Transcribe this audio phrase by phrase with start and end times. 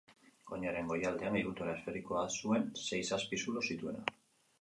[0.55, 4.03] Oinaren goialdean egitura esferikoa zuen sei-zazpi zulo zituena.